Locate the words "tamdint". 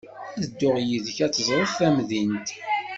1.77-2.49